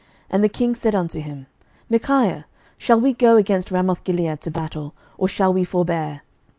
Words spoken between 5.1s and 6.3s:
or shall we forbear?